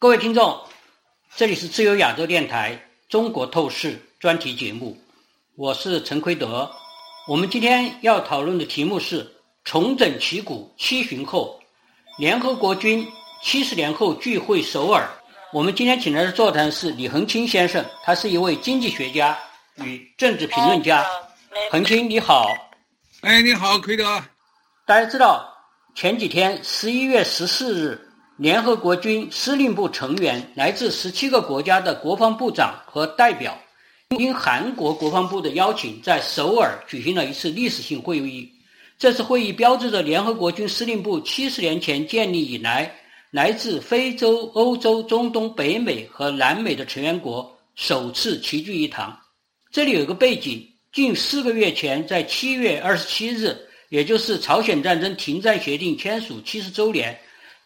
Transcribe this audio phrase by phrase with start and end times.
[0.00, 0.56] 各位听众，
[1.34, 4.96] 这里是自由亚洲电台中国透视专题节目，
[5.56, 6.70] 我是陈奎德。
[7.26, 9.28] 我们今天要讨论的题目是
[9.64, 11.58] 重整旗鼓七旬后，
[12.16, 13.04] 联合国军
[13.42, 15.04] 七十年后聚会首尔。
[15.52, 19.36] 我们今天请来的座谈是李恒清先生，他是一位经济学家
[19.78, 21.04] 与政治评论家。
[21.72, 22.46] 恒清，你好。
[23.22, 24.04] 哎，你好，奎德。
[24.86, 25.52] 大家知道，
[25.96, 28.07] 前几天十一月十四日，
[28.38, 33.58] 联合国军司令部成员来自十七个国家的国防部长和代表，
[34.16, 38.48] 应韩国国防部的邀请，在首尔举行了一次历史性会议。
[38.96, 42.94] 这次会议标志着联合国军司令部七十年前建立以来，
[43.32, 49.18] 来自非洲、欧洲、中东、北美和南美的成员国首次齐聚一堂。
[49.72, 53.56] 这里有个背景：近四个月前，在七月二十七日。
[53.90, 57.18] 也就是朝鲜战争停战协定签署七十周年，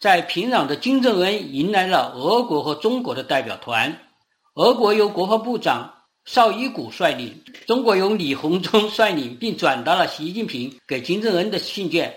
[0.03, 3.97] 在平壤的金正恩迎来了俄国和中国的代表团。
[4.55, 12.13] 俄国由国防部长绍伊古率领，中国由李鸿忠率领，并转达了习近平给金正恩的信件。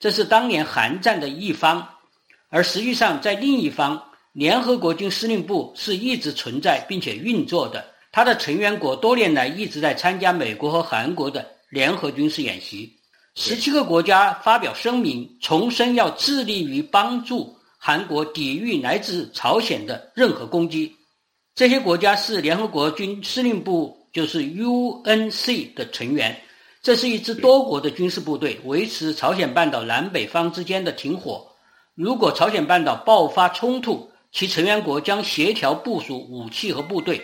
[0.00, 1.86] 这是当年韩战的一方，
[2.48, 4.02] 而实际上在另一方，
[4.32, 7.86] 联合国军司令部是一直存在并且运作的。
[8.10, 12.92] 它的成员国多年来一直在参加美国和韩国的联合军事演习。
[13.36, 20.94] 十七个国家发表声明，重申要致力于帮助韩国抵御来自朝鲜的任何攻击。
[21.54, 26.36] 这些国家是联合国军司令部，就是 UNC 的成员。
[26.82, 31.46] 这是一支多国的军事部队，维持朝鲜半岛南北方之间的停火。
[31.94, 37.20] 如果朝鲜半岛爆发冲突，其成员国将协调部署武器和部队，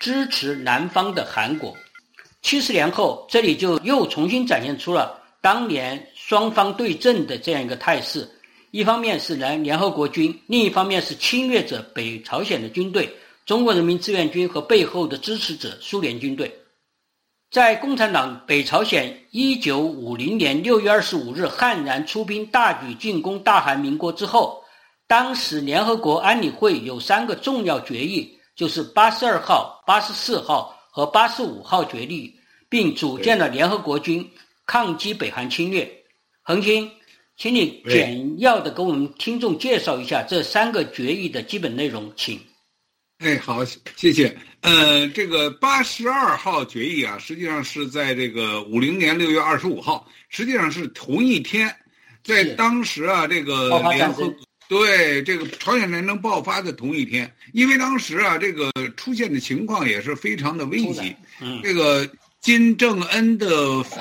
[0.00, 1.74] 支持南方的韩国。
[2.40, 5.19] 七十年后，这里就又重新展现出了。
[5.40, 8.28] 当年双方对阵的这样一个态势，
[8.70, 13.10] 一方面是联联合国军，另一方面是侵略者北朝鲜的军队，
[13.46, 16.54] 中国人民志愿军和背后的支持者苏联军队。
[17.50, 24.62] 在共产党北朝鲜一九五零年六月二十五日悍然出兵大举进攻大韩民国之后，
[25.08, 32.32] 当时联合国安理会有三个重要决议，就是八十二号、八十四号和八十五号决议，
[32.68, 34.30] 并组建了联合国军。
[34.70, 35.90] 抗击北韩侵略，
[36.42, 36.88] 恒清，
[37.36, 42.38] 请你简要的给我们听众介绍一下这三个决议的基本内容，请。
[43.18, 43.64] 哎，好，
[43.96, 44.32] 谢谢。
[44.60, 51.74] 呃，这个八十二号决议啊，实际上是在这个五零年六月二十五号，实际上是同一天，
[52.22, 54.32] 在当时啊，这个联合
[54.68, 62.08] 对这个朝鲜战争爆发的同一天，因为当时啊，这个出现的情况也是非常的危急，嗯这个。
[62.40, 63.46] 金正恩的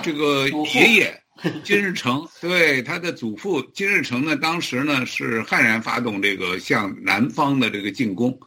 [0.02, 1.24] 这个爷爷
[1.64, 8.38] 金日成， 对他的祖父金日成呢，当时呢是悍然发动这个向南方的这个进攻，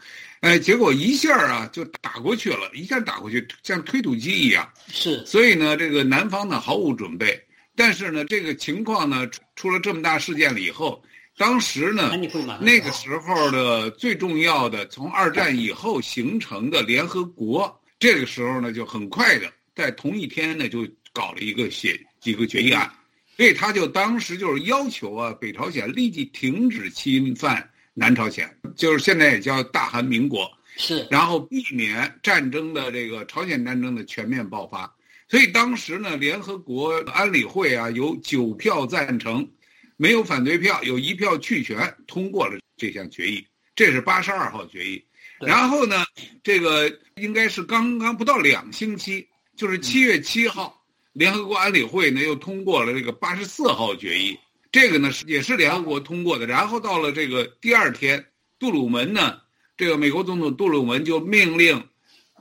[0.41, 4.67] 哎，结果一下啊就打过去了，一下打过去像推土机一样。
[4.89, 7.39] 是，所以呢，这个南方呢毫无准备，
[7.77, 11.03] 但是呢，这个情况呢出了这么大事件了以后，
[11.37, 12.13] 当时呢
[12.61, 19.53] 那个时候的最重要的从二战以后形成的联合国，这个时候呢就很快的。
[19.75, 22.91] 在同一天呢，就搞了一个写几个决议案，
[23.37, 34.95] 所以他就当时就是要求啊，北朝鲜立即停止侵犯南朝鲜，就是现在也叫大韩民国，是，然后避免战争的这个朝鲜战争的全面爆发。
[35.29, 39.51] 所以当时呢，联合国安理会啊，有九票赞成，
[39.97, 43.47] 没有反对票，有一票弃权，通过了这项决议。
[43.75, 45.03] 这是八十二号决议。
[45.41, 46.05] 然后呢，
[46.43, 49.27] 这个应该是刚刚不到两星期。
[49.57, 50.83] 就是七月七号，
[51.13, 54.39] 联合国安理会呢又通过了这个八十四号决议，
[54.73, 56.47] 这个呢是也是联合国通过的。
[56.47, 58.25] 然后到了这个第二天，
[58.59, 59.41] 杜鲁门呢，
[59.77, 61.87] 这个美国总统杜鲁门就命令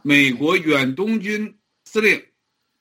[0.01, 2.23] 美国远东军司令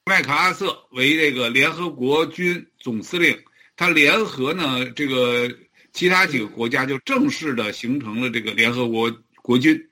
[0.04, 3.36] 麦克阿瑟为这个联合国军总司令，
[3.76, 5.52] 他联合呢这个
[5.92, 9.12] 其他几个国家就正式的形成了这个联合国
[9.42, 9.89] 国军。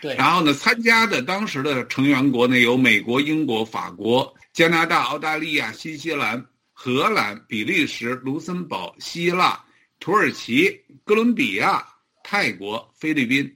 [0.00, 6.42] 对，然后呢，参加的当时的成员国呢有美国、英国、法国、加拿大、澳大利亚、新西兰、
[6.72, 9.62] 荷兰、比利时、卢森堡、希腊、
[9.98, 11.86] 土耳其、哥伦比亚、
[12.24, 13.54] 泰国、菲律宾、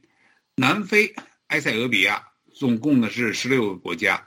[0.54, 1.14] 南非、
[1.46, 4.22] 埃塞俄比亚，总共呢是十六个国家。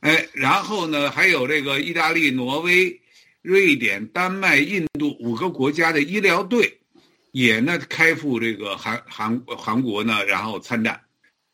[0.00, 2.98] 哎，然后呢还有这个意大利、挪威、
[3.42, 6.78] 瑞典、丹麦、印度五个国家的医疗队，
[7.32, 10.98] 也呢开赴这个韩韩韩国呢，然后参战。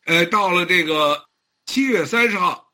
[0.07, 1.25] 呃，到了这个
[1.67, 2.71] 七月三十号，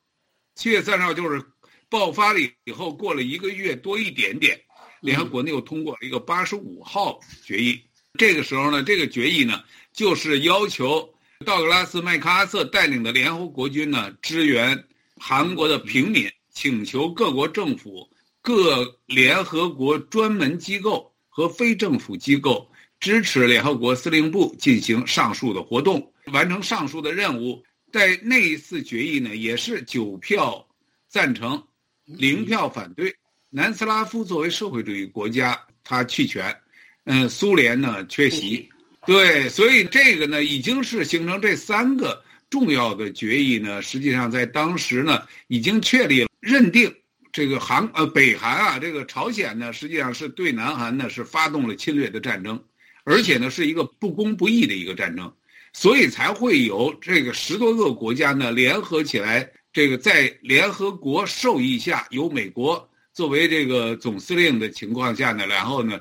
[0.56, 1.40] 七月三十号就是
[1.88, 4.60] 爆发了以后，过了一个月多一点点，
[5.00, 7.80] 联合国呢又通过了一个八十五号决议。
[8.18, 9.62] 这个时候呢，这个决议呢，
[9.92, 11.08] 就是要求
[11.46, 14.84] 道格拉斯·麦克阿瑟带领的联合国军呢，支援
[15.16, 18.10] 韩国的平民，请求各国政府、
[18.42, 22.69] 各联合国专门机构和非政府机构
[23.00, 27.60] 支持联合国司令部进行上述的活动，完成上述的任务。
[27.90, 30.64] 在那一次决议呢，也是九票
[31.08, 31.60] 赞成，
[32.04, 33.12] 零票反对。
[33.48, 36.56] 南斯拉夫作为社会主义国家，他弃权，
[37.04, 38.68] 嗯，苏联呢缺席，
[39.06, 46.94] 对，所以这个呢，已经是形成这三个重要的决议呢，实际上在当时呢，已经确立了认定
[47.32, 52.62] 这个韩呃北韩啊，这个朝鲜呢，实际上是对南韩呢是发动了侵略的战争，
[53.10, 55.32] 而且呢是一个不公不义的一个战争。
[55.72, 66.00] 所以才会有这个十多个国家呢联合起来，这个在联合国授意下，由美国作为这个总司令的情况下呢，然后呢，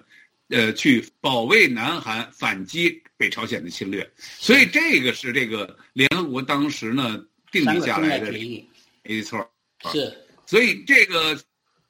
[0.50, 4.10] 呃，去保卫南韩，反击北朝鲜的侵略。
[4.18, 8.32] 所以这个是这个联合国当时呢定立下来的，
[9.04, 9.48] 没错。
[9.92, 10.12] 是。
[10.48, 11.40] 所以这个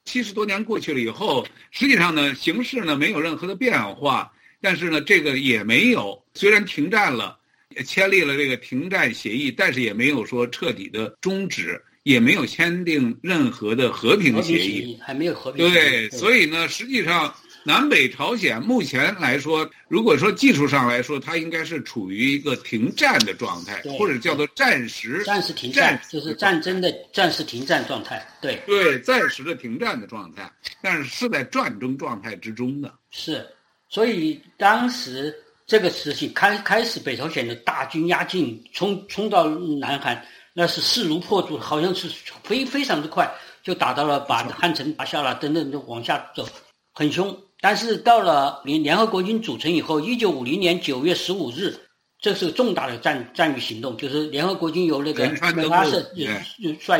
[0.03, 4.29] 七十多年过去了以后，实际上呢，形势呢没有任何的变化，
[4.61, 7.37] 但是呢，这个也没有，虽然停战了。
[7.85, 15.71] 签立了这个停战协议，但是也没有说彻底的终止，也没有签订任何的和平协议，还没有和平。
[15.71, 17.33] 对，所以呢，实际上
[17.63, 28.27] 南北朝鲜目前来说，如果说技术上来说，它应该是处于一个停战的状态，或者叫做暂时暂时停战，就是战争的暂时停战状态。
[28.41, 30.51] 对对，暂时的停战的状态，
[30.81, 32.91] 但是是在战争状态之中的。
[33.11, 33.45] 是，
[33.89, 35.35] 所以当时。
[35.69, 40.19] 这个时期开开始，北朝鲜的大军压境，冲冲到南韩，
[40.51, 42.09] 那是势如破竹，好像是
[42.41, 43.31] 非非常之快，
[43.61, 46.43] 就打到了，把汉城拿下了，等等就往下走，
[46.91, 47.37] 很凶。
[47.61, 51.79] 但是到了联联合国军组成以后，一九五零年九月十五日，
[52.19, 56.27] 这是重大的战战役行动，就是联合国军由那个麦阿瑟率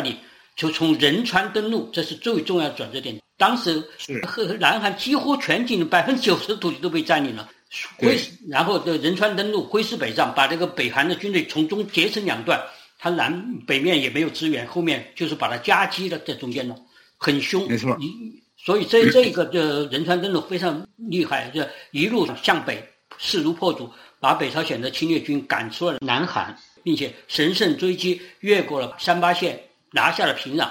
[0.03, 0.15] 领，
[0.56, 3.19] 就从仁川登陆，这是最重要的转折点。
[3.39, 3.81] 当时
[4.27, 7.50] 和南韩几乎全境的百分之九十的土地都被占领了。
[7.97, 8.19] 挥，
[8.50, 12.62] 然后这仁川登陆，挥师北上，把这个北韩的军队从中截成两段。
[12.97, 13.31] 他南
[13.65, 16.75] 北面也没有支援，后面就是把它夹击了在中间了，
[17.15, 17.65] 很凶。
[17.69, 17.95] 没错。
[18.01, 22.83] 一，所以这这个这仁川登陆非常厉害，这一路向北，
[23.18, 23.89] 势如破竹，
[24.19, 26.53] 把北朝鲜的侵略军赶出了南韩，
[26.83, 29.57] 并且乘胜追击，越过了三八线，
[29.92, 30.68] 拿下了平壤。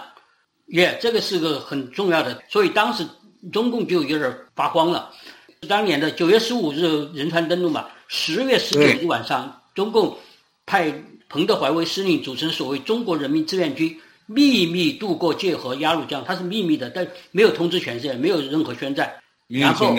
[0.69, 2.43] 耶，这个是个很重要的。
[2.49, 3.07] 所以当时
[3.53, 5.11] 中共就有点发慌了。
[5.69, 10.17] 当年的九月十五日仁川登陆嘛，十月十九日晚上，中共
[10.67, 10.93] 派
[11.29, 19.13] 彭德怀为司令，组成所谓中国人民志愿军，秘密渡过界河鸭绿江，它是秘密的，但没有通知全世界，没有任何宣战。
[19.49, 19.97] 然后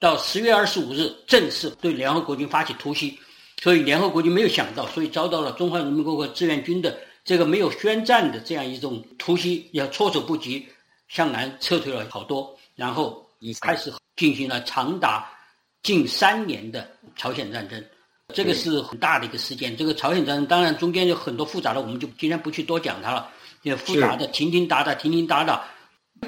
[0.00, 3.16] 到十月二十五日正式对联合国军发起突袭，
[3.62, 10.66] 所以联合国军没有想到，所以遭到了中华人民共和国志愿军的这个没有宣战的这样一种突袭，也措手不及，
[11.08, 13.26] 向南撤退了好多，然后
[13.60, 13.92] 开始。
[14.16, 15.30] 进行了长达
[15.82, 16.86] 近三年的
[17.16, 17.82] 朝鲜战争，
[18.34, 19.74] 这个是很大的一个事件。
[19.74, 23.30] 这个朝鲜战争当然中间有很多复杂的，我们就今天不去多讲它了。
[23.62, 25.64] 也复杂的，停停打打，停停打打。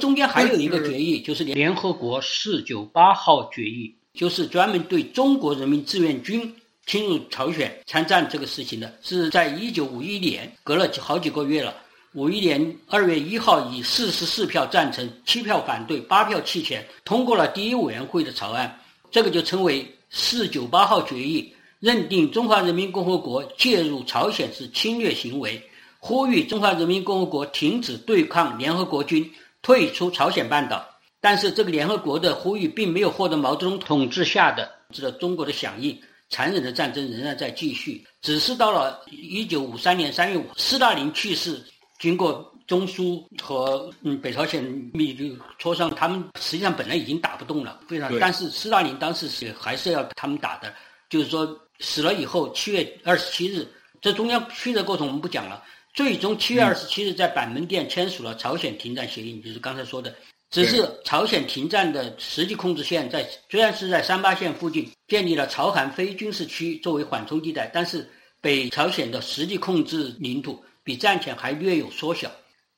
[0.00, 6.56] 中间还有一个决议，就是联合国四九八号决议，就是专门对中国人民志愿军
[6.92, 11.74] 侵入朝鲜参战这个事情的，是在一九五一年，隔了好几个月了。
[12.12, 18.78] 五一年二月一号，以四十四票赞成、七票反对、八票弃权，通过了第一委员会的草案。
[19.10, 25.58] 这个就称为“四九八号决议”，认定中华人民共和国介入朝鲜是侵略行为，
[25.98, 29.26] 呼吁中华人民共和国停止对抗联合国军，
[29.62, 30.86] 退出朝鲜半岛。
[31.22, 35.98] 但是，这个联合国的呼吁并没有获得毛泽东统治下的这个中国的响应，
[36.32, 38.04] 残忍的战争仍然在继续。
[38.22, 41.62] 只是到了一九五三年三月五，斯大林去世。
[42.00, 45.14] 经过中苏和嗯北朝鲜密
[45.60, 48.10] 磋商，他们实际上本来已经打不动了，非常。
[48.18, 50.74] 但是斯大林当时是还是要他们打的，
[51.08, 53.64] 就是说死了以后，七月二十七日，
[54.00, 55.62] 这中间曲折过程我们不讲了。
[55.94, 60.12] 最终七月二十七日在板门店签署了朝鲜停战协议，就是刚才说的。
[60.52, 68.08] 只是朝鲜停战的实际控制线在虽然是在三八线附近建立了朝韩非军事区作为缓冲地带，但是
[68.40, 70.62] 北朝鲜的实际控制领土。
[70.84, 72.28] 比战前还略有缩小，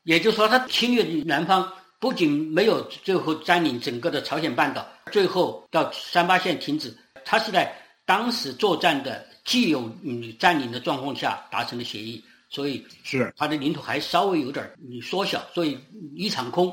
[0.02, 14.70] 也就是说，他侵略南方不仅没有最后占领整个的朝鲜半岛，最后到三八线停止，他是在当时作战的既有嗯占领的状况下达成的协议，所以是他的领土还稍微有点
[15.02, 15.78] 缩小，所以
[16.14, 16.70] 一场空。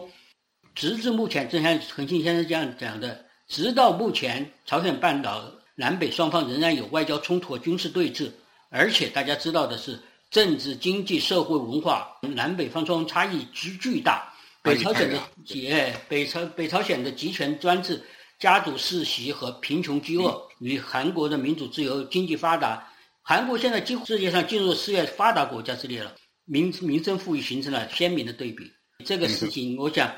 [0.76, 8.30] 直至目前，正像恒信先生这样讲的，直到目前，朝鲜半岛南北双方仍然有外交冲突和军事对峙，
[8.70, 10.00] 而且大家知道的是，
[10.30, 14.34] 政治、经济、社会、文化，南北方双方差异之巨大。
[14.64, 18.00] 北朝鲜的也北朝北朝鲜的集权专制、
[18.38, 22.88] 家族世袭和贫穷饥饿，与韩国的民主自由、经济发达，
[23.24, 28.72] 韩国现在几乎世界上进入世界发达国家之列了，民民生富裕形成了鲜明的对比。
[29.04, 30.14] 这个事情，我想，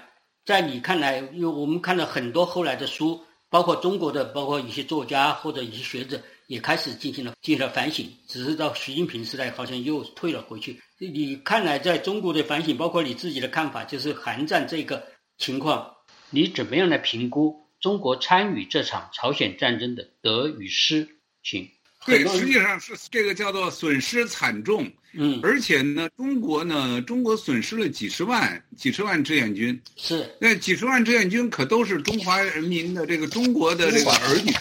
[0.46, 3.22] 在你看来，因为我们看了很多后来的书。
[3.50, 10.82] 包括中国的，包括一些作家或者一些学者也开始进行了进行了反省，只是到习近平时代好像又退了回去。
[10.98, 15.06] 你看来在中国的反省，包括你自己的看法，就是韩战这个
[15.38, 15.98] 情况，
[16.32, 21.08] 你怎么样来评估中国参与这场朝鲜战争的得与失？
[21.44, 21.70] 请。
[22.06, 30.30] 对，实际上是这个叫做损失惨重，嗯，而且呢，中国呢，中国损失了几十万、几十万志愿军，是。
[30.40, 34.52] 那几十万志愿军可都是中华人民的这个中国的这个儿女，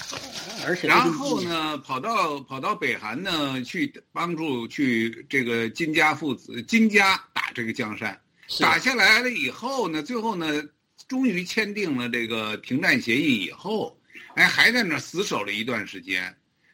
[0.65, 8.17] 而且然后呢，跑到跑到北韩呢去帮助去这个金家父子金家打这个江山，
[8.61, 10.63] 打下来了以后呢，最后呢，
[11.09, 13.99] 终于签订了这个停战协议以后，
[14.37, 16.33] 哎，还在那死守了一段时间。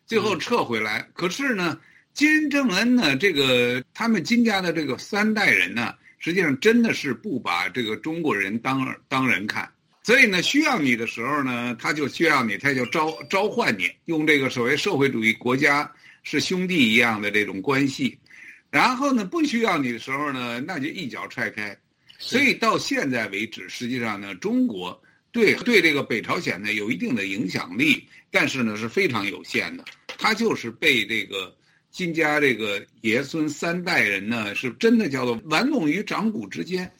[0.08, 1.78] 最后撤回来，可是呢，
[2.14, 9.70] 金正恩呢，这个他们金家的这个三代人呢，实际上真的是不把这个中国人当当人看，
[10.02, 18.18] 所以呢，需要你的时候呢，他就需要你，他就召召唤你，用这个所谓社会主义国家是兄弟一样的这种关系，
[18.70, 21.76] 然后呢，不需要你的时候呢，那就一脚踹开，
[22.18, 24.98] 所以到现在为止，实际上呢，中国
[25.32, 29.84] 对对这个北朝鲜呢有一定的影响力，但是呢是非常有限的。
[30.18, 31.56] 他就是被这个
[31.90, 36.90] 金家这个爷孙三代人呢，是真的叫做玩弄于掌骨之间，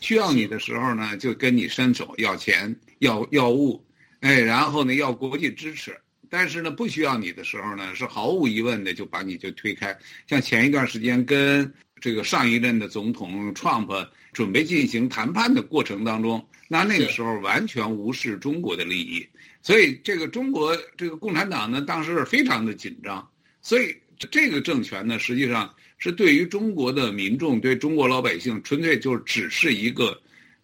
[0.00, 3.82] 需要你的时候呢，就跟你伸手要钱、要要物，
[4.20, 9.96] 哎，然后呢要国际支持，但是呢不需要你的时候呢，是毫无疑问的就把你就推开。
[10.26, 19.26] 像前一段时间跟这个上一任的总统 Trump 准备进行谈判的过程当中，那那个时候完全无视中国的利益。
[19.66, 23.28] 所以，这个中国这个共产党呢，当时是非常的紧张。
[23.60, 23.92] 所以，
[24.30, 30.16] 这个政权呢，实际上是对于中国的民众、对中国老百姓，纯粹就只是一个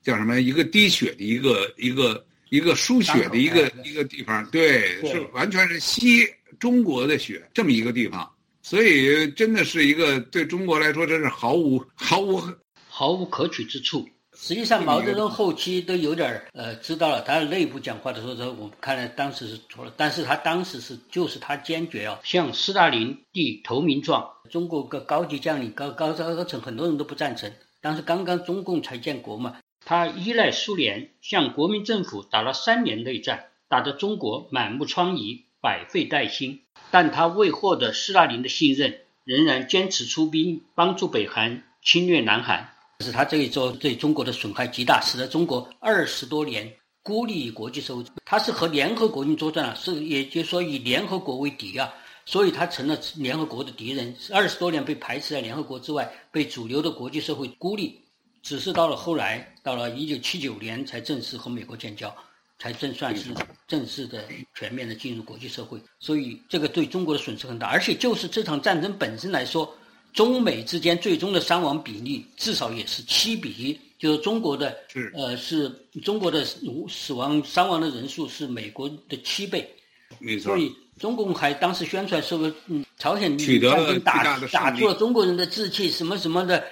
[0.04, 0.40] 叫什么？
[0.40, 4.48] 一个滴血的一个一个一个输血的一个一个地方。
[4.52, 6.24] 对，是完全是吸
[6.60, 8.32] 中国的血这么一个地方。
[8.62, 12.40] 所以，真的是一个对中国来说，真是毫无毫无
[12.88, 14.08] 毫无可取之处。
[14.44, 24.28] 实际上，毛泽东后期都有点儿呃知道了，他内部讲话的时候，说我们看来当时是错了，但是他当时是就是他坚决啊，向斯大林递投名状。
[24.50, 27.52] 中国个高级将领、高高高高层很多人都不赞成。
[27.80, 36.62] 当时刚刚中共才建国嘛，他依赖苏联，向国民政府打了三年内战，打得中国满目疮痍、百废待兴。
[36.90, 42.70] 但他未获得斯大林的信任，仍然坚持出兵帮助北韩侵略南韩。
[43.02, 48.04] 是他这一招对中国的损害极大，使得中国二十多年孤立于国际社会。
[48.24, 51.92] 他是和联合国军作战了，是也就是说以联合国为敌啊，
[52.24, 54.14] 所以他成了联合国的敌人。
[54.32, 58.00] 二十多年被排斥在联合国之外，被主流的国际社会孤立。
[58.42, 62.14] 只是到了后来，到了一九七九年才正式和美国建交，
[62.58, 63.34] 才正算是
[63.68, 65.80] 正式的全面的进入国际社会。
[65.98, 69.72] 所以这个对中国的损失很大，而且就是这场战争本身来说。
[70.12, 74.76] 中美之间最终的伤亡比例至少也是七比一，就是中国的
[75.14, 75.70] 呃是
[76.02, 79.74] 中国的死亡伤亡的人数是美国的七倍，
[80.18, 80.54] 没错。
[80.54, 86.62] 所以中共还当时宣传说，嗯，朝鲜战争打打出了中国人的志气，什么什么的，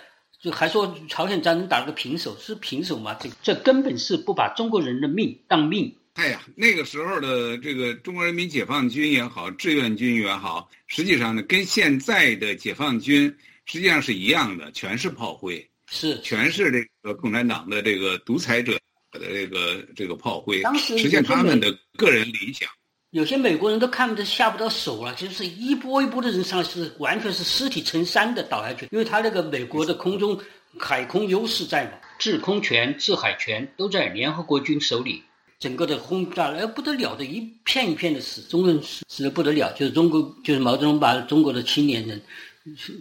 [0.40, 3.16] 就还说朝鲜战争打了个平手，是平手吗？
[3.18, 5.94] 这这根本是不把中国人的命当命。
[6.14, 18.72] 哎呀，那个时候的这个中国人民解放军也好，志愿军也好，实际上呢，跟现在的解放军实际上是一样的，全是炮灰，是全是这个共产党的这个独裁者
[19.12, 22.68] 的这个这个炮灰，当时实现他们的个人理想。
[23.12, 30.38] 有些美国人都看不得下不到手了，就是一波一波的人上来，是完全是尸体成山的倒下去，因为他那个美国的空中
[30.78, 35.22] 海空优势在嘛，制空权、制海权都在联合国军手里。
[35.60, 39.70] 整个的轰炸，哎不得了的，一片一片的死，中国人死死的不得了。
[39.74, 42.20] 就是中国，就是毛泽东把中国的青年人，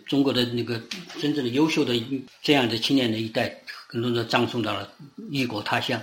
[0.05, 0.77] 中国的那个
[1.21, 1.95] 真正的优秀的
[2.43, 4.93] 这样的青年人一代，很多都葬送到了
[5.31, 6.01] 异国他乡。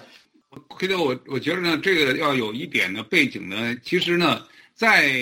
[0.69, 4.43] 回头我我觉得呢，这个要有一点的背景呢，其实呢，
[4.75, 5.13] 在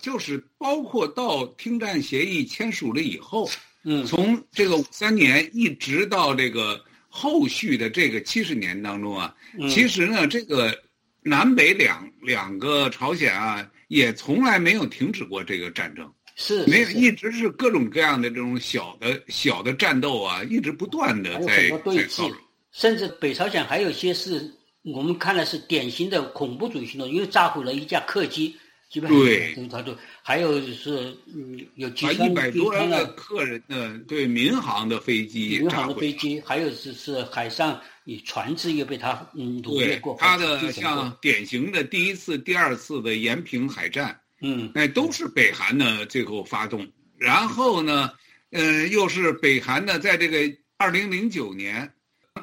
[0.00, 3.48] 就是包括到停战协议签署了以后，
[3.84, 6.84] 嗯，从这个五三年一直到这个。
[7.14, 9.34] 后续的这个七十年当中啊，
[9.68, 10.74] 其实呢，这个
[11.22, 22.36] 南北两两个朝鲜啊，也从来没有停止过这个战争，是没有一直是各种各样的这种小的小的战斗啊，一直不断的在在造成。
[22.70, 24.50] 甚至北朝鲜还有些是
[24.82, 28.56] 我们看来是典型的恐怖主义行动，因为炸毁了一架客机，
[29.00, 40.16] 对，他都还有是嗯有几一百多个客人的对民航的飞机，民航的飞机，还有是是海上以船只也被他嗯掳掠过。
[40.18, 48.10] 他的像典型的第一次、第二次的延平海战，嗯，那都是北韩呢最后发动，然后呢，
[48.50, 50.38] 嗯，又是北韩呢在这个
[50.76, 51.90] 二零零九年。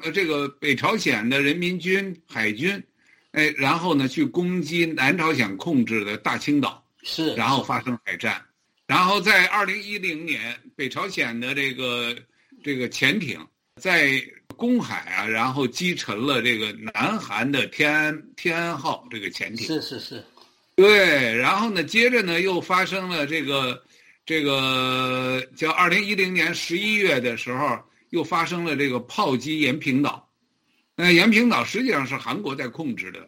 [0.03, 2.81] 呃，这个北朝鲜的人民军海军，
[3.31, 8.41] 哎，然后呢去攻击南朝鲜控制的大青岛，是，然后发生海战，
[8.87, 12.15] 然后在二零一零年，北朝鲜的这个
[12.63, 13.39] 这个潜艇
[13.75, 14.21] 在
[14.55, 20.23] 公海啊，然后击沉了这个南韩的天安天安号这个潜艇，是是是，
[20.75, 23.83] 对，然后呢，接着呢又发生了这个
[24.25, 27.79] 这个叫二零一零年十一月的时候。
[28.11, 30.27] 又发生了这个炮击延平岛，
[31.01, 33.25] 那延平岛实际上是韩国在控制的，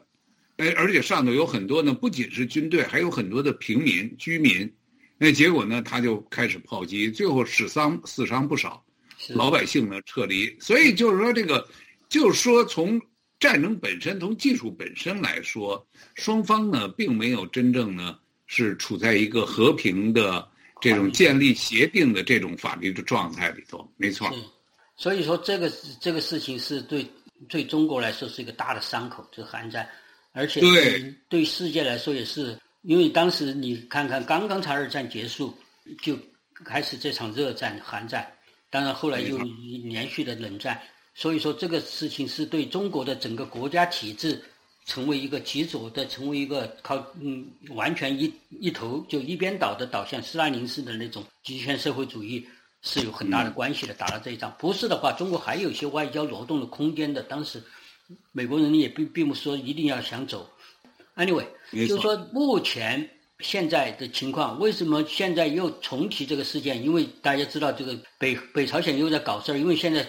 [0.58, 4.70] 哎，而且上头有很多呢，不仅是军队，还有很多的平民居民，
[5.18, 8.84] 那结果呢，他就开始炮击，最后死伤死伤不少，
[9.30, 10.54] 老百姓呢撤离。
[10.60, 11.66] 所以就是说这个，
[12.10, 13.02] 就是说从
[13.40, 20.46] 战争本身，从技术本身来说，双方呢并没有真正呢是处在一个和平的
[20.82, 24.30] 这种建立协定的这种法律的状态里头，没错。
[24.98, 27.08] 所以说，这个这个事情是对
[27.50, 29.88] 对中国来说是一个大的伤口，这个韩战，
[30.32, 35.54] 而且对对世界来说也是，因为当时你看看，刚刚才二战结束，
[36.02, 36.18] 就
[36.66, 38.32] 开始这场热战韩战，
[38.70, 39.38] 当然后来又
[39.84, 40.80] 连续的冷战，
[41.16, 44.42] 所以说这个事情是对中国的整个国家体制
[44.86, 52.48] 成为一个极左的，成为一个靠嗯完全一一头就一边倒的倒向斯大林式的那种极权社会主义。
[52.82, 54.54] 是有很大的关系的，打了这一仗。
[54.58, 57.22] 不是的话，中国还有一些外交挪动的空间的。
[57.24, 57.62] 当时，
[58.32, 60.50] 美国人也并并不说一定要想走。
[61.16, 63.08] Anyway，就是说目前
[63.40, 66.82] 现在的情况，为什么现在又重提这个事件？
[66.84, 69.58] 因为大家知道，这个北北朝鲜又在搞事儿。
[69.58, 70.08] 因为现在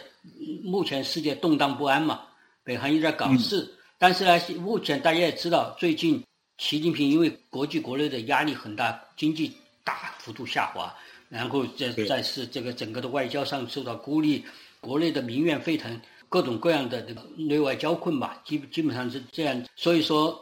[0.62, 2.23] 目前世界动荡不安嘛，
[2.64, 3.68] 北韩又在搞事。
[3.99, 6.25] 但是呢，目前大家也知道，最近
[6.57, 9.53] 习近平因为国际国内的压力很大，经济
[9.85, 10.94] 大幅度下滑。
[11.33, 14.45] 然后再再是这个整个的外交上受到孤立，
[14.81, 19.64] 国内的民怨沸腾，各种各样的这个内外交困吧，基基本上是这样。
[19.75, 20.38] 所以说，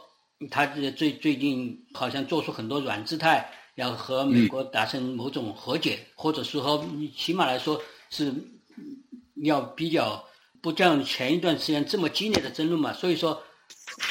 [0.49, 8.33] 他这最最近好像做出很多软姿态，要和美国达成某种和解，或者说和起码来说是
[9.43, 10.21] 要比较
[10.61, 12.91] 不像前一段时间这么激烈的争论嘛。
[12.91, 13.41] 所以说，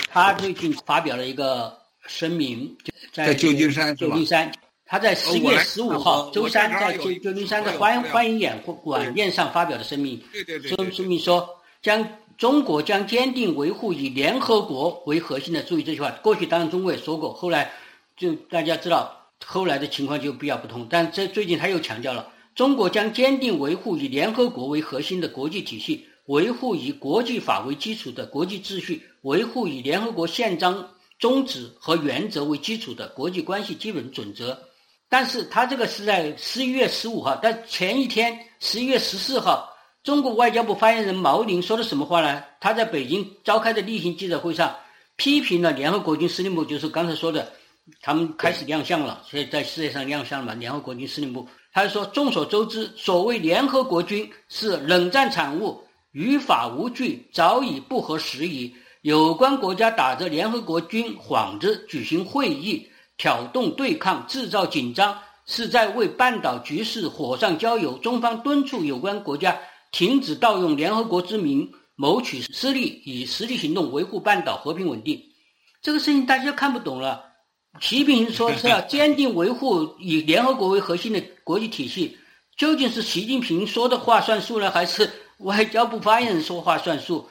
[0.09, 2.75] 他最近发表了一个声明，
[3.13, 4.51] 在旧金山，旧金山。
[4.91, 10.21] 他在十月十五号周三在旧旧金山的欢欢迎演晚宴上发表的声明，
[10.65, 11.49] 声声明说
[11.81, 12.05] 将
[12.37, 16.11] 中国将坚定维护以联合国为核心的，注意这句话。
[16.25, 17.71] 过去当然中国也说过，后来
[18.17, 20.85] 就大家知道后来的情况就比较不同。
[20.91, 22.27] 但这最近他又强调了，
[22.57, 34.61] 中国将坚定维护以联合国为核心的国际体系，维护以国际法为基础的国际秩序，维护以联合国宪章宗旨和原则为基础的国际关系基本准则。
[35.11, 39.69] 但是他这个是在十一月十五号，但前一天十一月十四号，
[40.05, 42.45] 中国外交部发言人毛宁说的什么话呢？
[42.61, 44.73] 他在北京召开的例行记者会上，
[45.17, 47.53] 批评了联合国军司令部，就是刚才说的，
[48.01, 50.55] 他们开始亮相了，所以在世界上亮相了嘛。
[50.55, 58.73] 联合国军司令部，他说，众所周知，所谓联合国军是冷战产物，于法无据，早已不合时宜。
[59.03, 62.87] 有关国家打着联合国军幌子举行会议。
[63.21, 67.99] 挑动对抗，制造紧张，是在为半岛局势火上浇油。
[67.99, 69.59] 中方敦促有关国家
[69.93, 75.23] 停止盗用联合国之名谋取私利，以实际行动维护半岛和平稳定。
[75.83, 77.23] 这个事情大家看不懂了。
[77.79, 82.17] 习近平说是要坚定维护以联合国为核心的国际体系，
[82.57, 87.29] 究竟是习近平说的话算数呢，还是外交部发言人说话算数？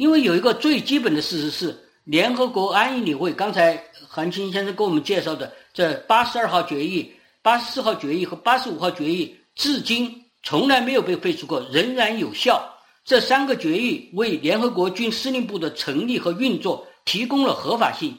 [0.00, 1.80] 因为有一个最基本的事实是。
[2.04, 3.82] 联合国安理会刚才
[4.14, 12.64] 韩青先生给我们介绍的这八十二号决议、八十四号决议和八十五号决议，至今从来没有被废除过，仍然有效。
[13.04, 18.16] 这三个决议为联合国军司令部的成立和运作提供了合法性。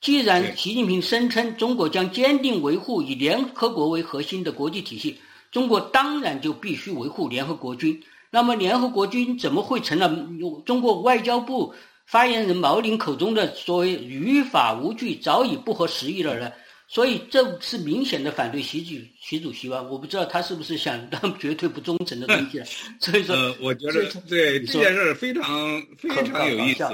[0.00, 5.18] 既然习近平声称中国将坚定维护以联合国为核心的国际体系，
[5.50, 8.00] 中国当然就必须维护联合国军。
[8.30, 10.08] 那么，联合国军怎么会成了
[10.64, 11.74] 中国外交部？
[12.06, 16.52] 发言人毛宁口中的所谓“于法无据”早已不合时宜了呢？
[16.88, 19.80] 所以这是明显的反对习主习主席吧？
[19.80, 22.62] 我不知道他是不是想 当绝对不忠诚的东西。
[23.00, 26.84] 所以说，呃，我觉得对这件事非常非常有意思。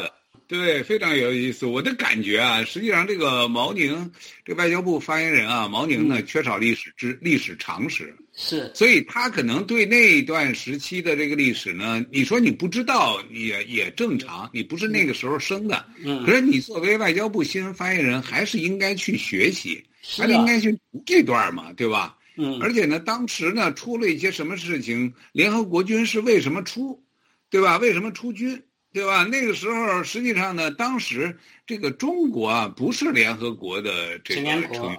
[0.48, 1.66] 对，非常有意思。
[1.66, 4.10] 我的感觉啊，实际上这个毛宁，
[4.46, 22.16] 这外交部发言人啊，毛宁呢缺少历史知历史常识，是，所以他可能对那段时期的这个历史呢，你说你不知道也也正常，你不是那个时候生的，嗯，可是你作为外交部新闻发言人，还是应该去学习，是还是应该去读这段嘛，对吧？
[22.38, 27.04] 嗯，而且呢，当时呢出了一些什么事情，联合国军是为什么出，
[27.50, 27.76] 对吧？
[27.76, 28.62] 为什么出军？
[28.92, 29.22] 对吧？
[29.24, 34.96] 那个时候，实际上呢，当时这个中国啊，不是联合国的这个成员国，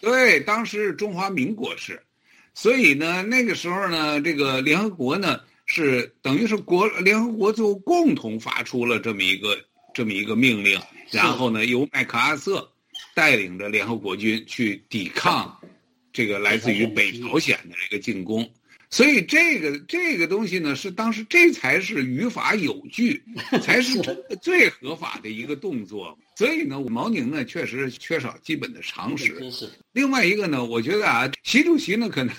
[0.00, 2.00] 对，当时是中华民国是，
[2.54, 9.58] 所以呢，那个时候呢，这个联合国呢是等于是国联合国就共同发出了这么一个
[9.92, 12.70] 这么一个命令，然后呢，由麦克阿瑟
[13.14, 15.58] 带领着联合国军去抵抗
[16.12, 18.48] 这个来自于北朝鲜的这个进攻。
[18.90, 23.22] 所以这个这个东西呢，是当时这才是于法有据，
[23.62, 24.00] 才是
[24.42, 26.18] 最合法的一个动作。
[26.36, 29.40] 所以呢，毛宁呢确实缺少基本的常识。
[29.92, 32.34] 另外一个呢，我觉得啊，习主席呢可能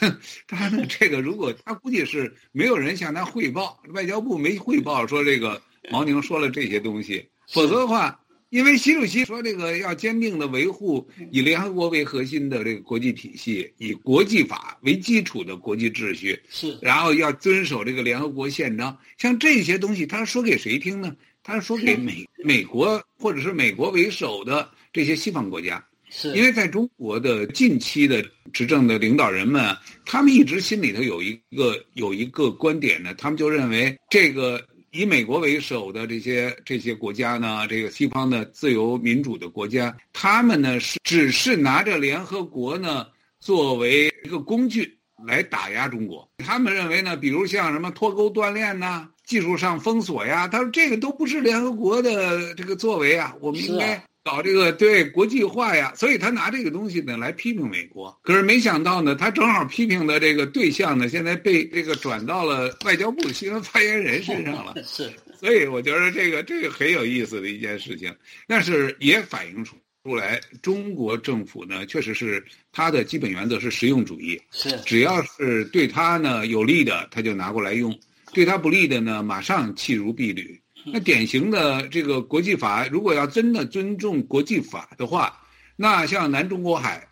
[0.45, 8.17] 他呢这个如果他估计是没有人向他汇报，外交部没汇报说这个毛宁说了这些东西，否则的话。
[8.51, 18.95] 因为习主席说，这个要坚定的维护以联合国为核心的这个国际体系，以国际法为基础的国际秩序，是，然后要遵守这个联合国宪章。
[19.17, 21.15] 像这些东西，他说给谁听呢？
[21.41, 25.81] 他是说给美美国或者是美国为首的这些西方国家。
[26.09, 29.73] 是，因为在中国的近期的执政的领导人们，
[30.05, 34.61] 他们一直心里头有一个有一个观点呢，他们就认为这个。
[34.93, 43.07] 以美国为首的这些这些国家呢，这个西方的自由民主的国家，他们呢是只是拿着联合国呢
[43.39, 46.29] 作为一个工具来打压中国。
[46.39, 54.03] 他们认为呢，比如像什么脱钩断链呐、技术上封锁呀，他说这个都不是联合国的这个作为啊，我们应该。
[54.23, 58.15] 搞这个对国际化呀，所以他拿这个东西呢来批评美国。
[58.21, 64.75] 可是没想到呢，他正好批评的这个对象呢，现在被这个转到了外交部新闻发言人身上了。
[64.85, 68.15] 是，所以我觉得这个这个很有意思的一件事情，
[68.47, 74.39] 但是也反映出出来，中国政府呢确实是它的基本原则是实用主义。
[74.51, 77.91] 是，只要是对他呢有利的，他就拿过来用；
[78.33, 80.60] 对他不利的呢，马上弃如敝履。
[80.85, 85.39] 那典型的这个国际法，如果要真的尊重国际法的话，
[85.75, 87.07] 那像南中国海，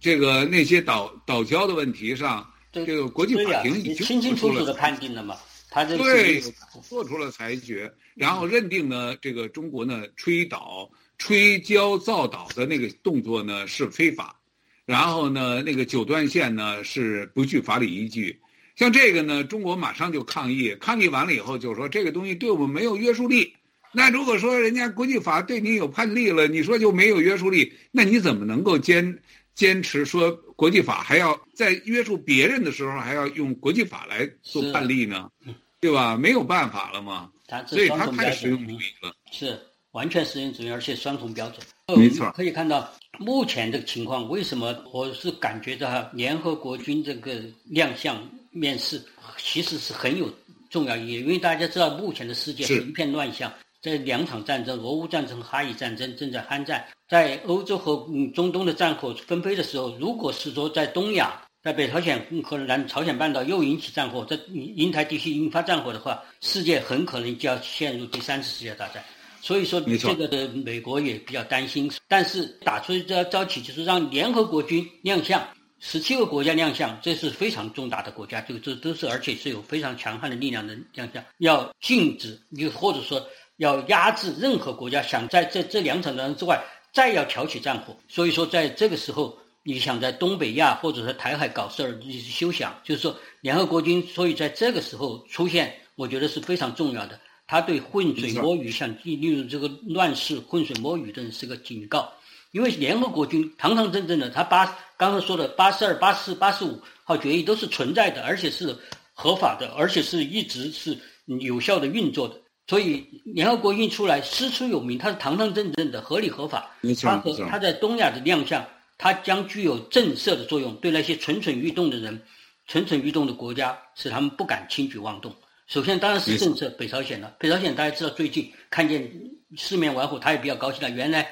[0.00, 5.36] 这个那些岛岛礁的问题上，这个国际法庭已经清清楚楚的判定了嘛？
[5.70, 6.38] 他这对
[6.82, 14.38] 做出了裁决，然后认定呢，这个中国呢吹岛、吹礁造岛的那个动作呢是非法，
[14.84, 18.38] 然后呢那个九段线呢是不具法理依据。
[18.76, 23.54] 像这个呢，中国马上就抗议，抗议完了以后就说这个东西对我们没有约束力。
[23.92, 29.18] 那如果说人家国际法对你有判例了，你说就没有约束力，那你怎么能够坚
[29.54, 35.30] 坚持说国际法还要在约束别人的时候还要用国际法来做判例呢？
[35.78, 36.16] 对吧？
[36.16, 37.30] 没有办法了嘛。
[37.66, 39.14] 所以他太实用主义了。
[39.30, 41.98] 是完全实用主义，而且双重标准。
[41.98, 42.30] 没错。
[42.30, 48.16] 可以看到目前这个情况，为什么我是感觉到联合国军这个亮相。
[48.52, 49.02] 面试
[49.36, 50.30] 其实是很有
[50.70, 69.04] 重要意义，因为大家知道目前的世界是一片乱象，在两场战争，俄乌战争和哈以战争正在酣战，在欧洲和中东的战火纷飞的时候，如果是说在东亚，在北朝鲜和南朝鲜半岛又引起战火，在印台地区引发战火的话，世界很可能就要陷入第三次世界大战。
[69.40, 75.42] 所以说，这个的美国也比较担心，但是打出这招棋就是让联合国军亮相。
[75.84, 81.22] 十七个国家亮相，这是非常重大的国家，这个这都是而且是有非常强悍的力量的亮相。
[81.38, 83.20] 要禁止，又或者说
[83.56, 87.96] 要压制任何国家想在这这两场战争之外再要挑起战火。
[88.06, 92.72] 所以说，在这个时候，你想在东北亚或者说台海搞事儿，你是休想。
[92.84, 97.18] 就是说，联合国军，所以在这个时候出现，我觉得是非常重要的。
[97.48, 102.12] 他对浑水摸鱼，像例如这个乱世浑水摸鱼的人是个警告。
[102.52, 104.66] 因为联合国军堂堂正正的，他八
[104.98, 108.76] 刚刚说的八十二、八四、八十五号决议都是存在的，而且是
[109.14, 110.96] 合法的，而且是一直是
[111.40, 112.38] 有效的运作的。
[112.66, 116.70] 所以联合国运出来师出有名，它是堂堂正正的、合理合法。
[117.02, 118.62] 它和它在东亚的亮相，
[118.98, 122.22] 它将具有震慑的作用，对那些蠢蠢欲动的人、
[122.66, 125.34] 蠢蠢欲动的国家，使他们不敢轻举妄动。
[125.68, 127.34] 首先当然是震慑北朝鲜了。
[127.38, 129.10] 北朝鲜大家知道，最近看见
[129.56, 130.90] 四面玩火，他也比较高兴了。
[130.90, 131.26] 原来。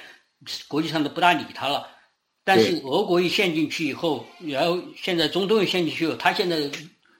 [0.68, 1.87] 国际上都不大理他了，
[2.44, 6.70] 但是俄国一陷进去以后，然后现在中东也陷进去以后，他现在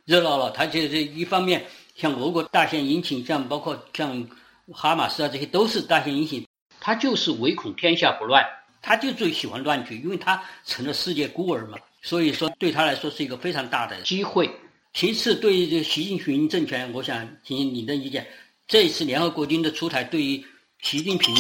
[0.05, 4.27] 热闹了，他就是一方面像俄国大献殷勤，像包括像
[4.73, 6.47] 哈马斯啊这些都是大献殷勤，
[6.81, 8.45] 他就是唯恐天下不乱，
[8.81, 14.51] 他就最喜欢乱局，因为他成了世界孤儿嘛，所以说对他来说是一个非常大的机会。
[14.93, 18.27] 其次，对于这个习近平政权，我想听听你的意见。
[18.67, 20.45] 这一次联合国军的出台，对于
[20.81, 21.33] 习近平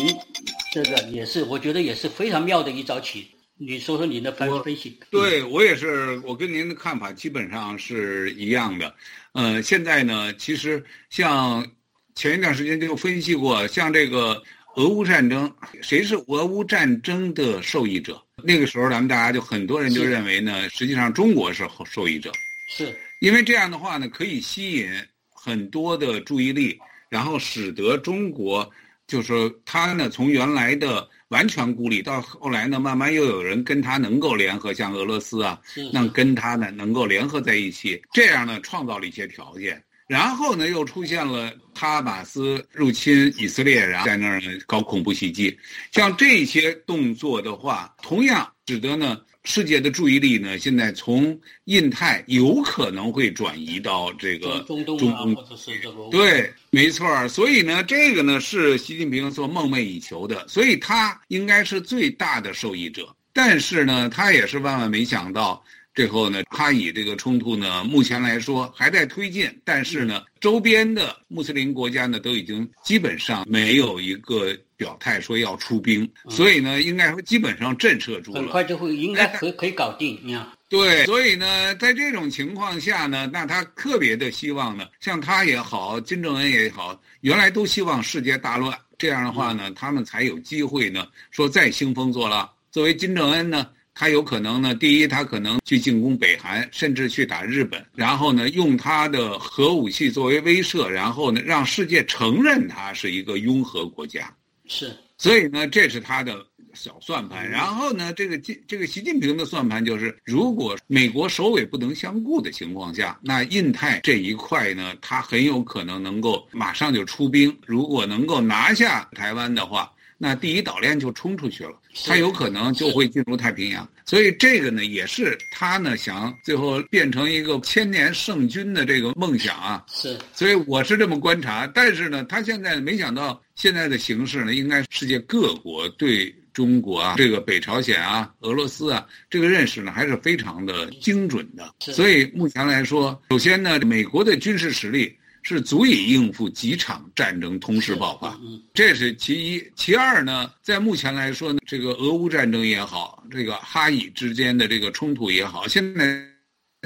[0.72, 3.30] 这个也是，我觉得也是非常妙的一招棋。
[3.56, 4.98] 你说说你的分分析？
[5.10, 8.94] 对我也是，我跟您的看法基本上是一样的。
[9.32, 11.66] 呃，现在呢，其实像
[12.14, 14.42] 前一段时间就分析过，像这个
[14.76, 15.52] 俄乌战争，
[15.82, 18.22] 谁是俄乌战争的受益者？
[18.42, 22.32] 那个时候，咱们大家就很多人就认为呢，实际上中国是受益者。
[22.70, 22.96] 是。
[23.20, 24.90] 因为这样的话呢，可以吸引
[25.28, 26.78] 很多的注意力，
[27.10, 28.70] 然后使得中国，
[29.10, 35.60] 就是说他呢从原来的完全孤立，到后来呢慢慢又有人跟他能够联合，像俄罗斯啊，
[35.92, 39.82] 那跟他呢能够联合在一起，这样呢创造了一些条件。
[40.06, 45.58] 然后呢又出现了哈马斯入侵以色列，然后在那儿搞恐怖袭击，
[45.90, 49.18] 像这些动作的话，同样使得呢。
[49.44, 63.14] 世界的注意力呢，现在从印太有可能会转移到这个中东啊，或者是这个对，没错所以呢，这个呢是习近平所梦寐以求的，所以他应该是最大的受益者。
[63.32, 65.64] 但是呢，他也是万万没想到。
[65.92, 80.46] 最后呢，哈以这个冲突呢，目前来说还在推进，但是呢，周边的穆斯林国家呢，都已经基本上没有一个表态说要出兵，所以呢，应该基本上震慑住了，很快就会应该可可以搞定，你看。
[80.68, 92.48] 对，所以呢，在这种情况下呢，那他特别的希望呢，像他也好，金正恩也好，原来都希望世界大乱，这样的话呢，他们才有机会呢，说再兴风作浪。
[92.70, 93.66] 作为金正恩呢。
[93.94, 104.34] 他有可能呢，第一，他可能去进攻北韩，甚至去打日本，然后呢，用他的核武器作为威慑，然后呢，让世界承认他是一个拥核国家。
[104.66, 107.46] 是，所以呢，这是他的小算盘。
[107.46, 117.54] 然后呢，这个这这个习近平的算盘就是，如果美国首尾不能相顾的情况下，那印太这一块呢，他很有可能能够马上就出兵。
[117.66, 119.92] 如果能够拿下台湾的话。
[120.22, 121.72] 那第一岛链就冲出去了，
[122.04, 129.82] 他有可能就会进入太平洋，所以这个呢也是他呢想最后变成一个千年圣君的这个梦想啊。
[129.88, 141.74] 是，所以我是这么观察，但是呢，他现在没想到现在的形势呢，应该世界各国对中国啊，这个北朝鲜啊、俄罗斯啊这个认识呢还是非常的精准的。
[141.78, 145.16] 所以目前来说，首先呢，美国的军事实力。
[145.42, 148.38] 是足以应付几场战争同时爆发，
[148.72, 149.64] 这是其一。
[149.74, 156.29] 其二呢，在目前来说呢，这个俄乌战争也好，这个哈以之间的这个冲突也好，现在。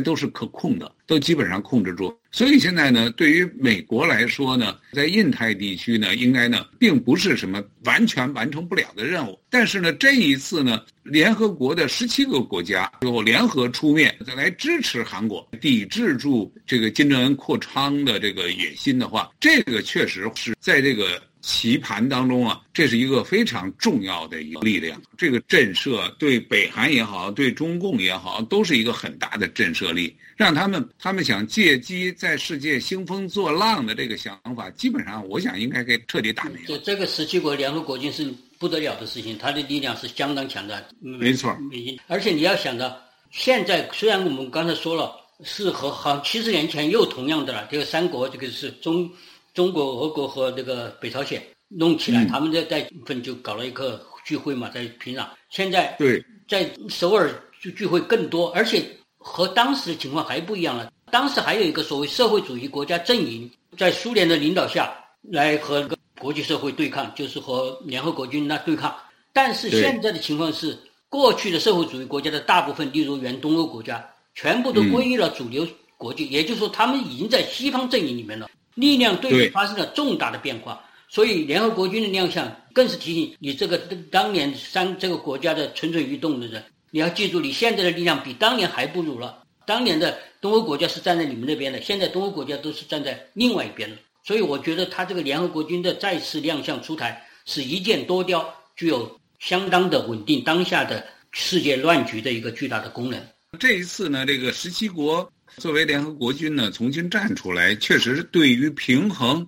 [0.02, 2.16] 都是可控的，都基本上控制住。
[2.33, 9.38] 所以现在呢，对于美国来说呢，在印太地区呢，应该呢，并不是什么完全完成不了的任务。
[9.48, 21.22] 但是呢，这一次呢，联合国的十七个国家最后联合出面，再来支持韩国，抵制住这个金正恩扩张的这个野心的话，这个确实是在这个。
[21.46, 25.00] 棋盘当中啊，这是一个非常重要的一个力量。
[25.18, 36.64] 这个震慑对北韩也好，对中共也好，都是一个很大的震慑力，让他们他们想借机在世界兴风作浪的这个想法，基本上我想应该给彻底打没了。
[36.66, 40.83] 这这个十七国联合国军是不得了的事情，它的力量是相当强大。
[40.98, 41.54] 没错，
[42.07, 42.98] 而且你要想着，
[43.30, 45.12] 现在虽然我们刚才说了
[45.44, 49.11] 是和好七十年前又同样的了，这个三国这个是中。
[49.55, 55.27] 中国、俄国和那个北朝鲜弄起来，他们在在分就搞了一个聚会嘛，在平壤。
[55.49, 57.31] 现在对在首尔
[57.62, 58.85] 就聚会更多，而且
[59.17, 60.93] 和当时的情况还不一样了。
[61.11, 65.88] 当时还有一个所谓社会主义国家阵营在苏联的领导下来和
[66.19, 68.95] 国际社会对抗，就是和联合国军那对抗。
[69.33, 70.77] 但是现在的情况是，
[71.09, 78.51] 过去的社会主义国家的大部分，例如原东欧国家，全部都归于了主流国际，也就是说，他们已经在西方阵营里面了。
[78.75, 83.79] 力量对比发生了重大的变化，所以联合国军的亮相更是提醒你这个
[84.11, 89.43] 当年三这个国家的蠢蠢欲动的人，你要记住，你现在的力量比当年还不如了。
[89.67, 93.97] 当年的东欧国家是站在你们那边的，现在东欧国家都是站在另外一边的。
[94.23, 103.21] 所以我觉得他这个联合国军的再次亮相出台是一箭多雕，具有相当的稳定当下的世界乱局的一个巨大的功能。
[103.59, 105.31] 这一次呢，这个十七国。
[105.57, 109.47] 作为联合国军呢，重新站出来，确实对于平衡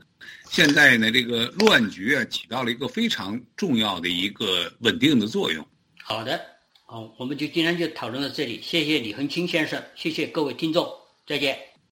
[0.51, 5.67] 现在呢这个乱局啊，起到了一个非常重要的一个稳定的作用。
[6.03, 6.41] 好的，
[6.85, 10.89] 好，我们就今天就讨论到这里，谢谢李恒清先生，谢谢各位听众，
[11.27, 11.76] 再见。